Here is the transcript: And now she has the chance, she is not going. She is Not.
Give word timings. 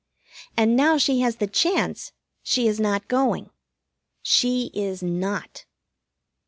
And 0.57 0.75
now 0.75 0.97
she 0.97 1.19
has 1.19 1.35
the 1.35 1.45
chance, 1.45 2.11
she 2.41 2.67
is 2.67 2.79
not 2.79 3.07
going. 3.07 3.51
She 4.23 4.71
is 4.73 5.03
Not. 5.03 5.65